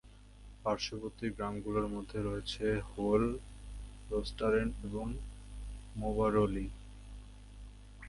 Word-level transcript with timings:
পার্শ্ববর্তী 0.63 1.27
গ্রামগুলোর 1.29 1.87
মধ্যে 1.87 2.19
রয়েছে 2.21 2.65
হেল, 2.91 3.23
রোস্টারেন 4.09 4.67
এবং 4.83 5.05
মোবারলি। 5.95 6.67